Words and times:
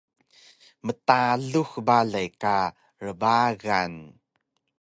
mtalux 0.85 1.71
balay 1.87 2.27
ka 2.41 2.55
rbagan 3.07 3.91